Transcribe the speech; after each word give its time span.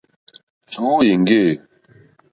Tǔ 0.71 0.85
èŋɡê. 1.11 1.45